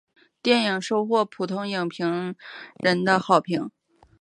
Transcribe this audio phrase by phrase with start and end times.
[0.41, 2.33] 电影收获了普遍影评
[2.79, 3.69] 人的好评。